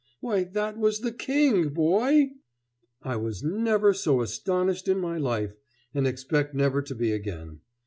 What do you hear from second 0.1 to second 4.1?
Why, that was the King, boy!" I was never